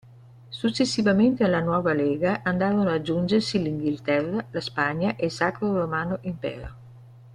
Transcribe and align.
Successivamente 0.49 1.43
alla 1.43 1.59
nuova 1.59 1.93
lega 1.93 2.41
andarono 2.41 2.89
aggiungersi 2.89 3.61
l'Inghilterra, 3.61 4.43
la 4.49 4.59
Spagna 4.59 5.15
e 5.15 5.25
il 5.25 5.31
Sacro 5.31 5.77
Romano 5.77 6.17
Impero. 6.21 6.73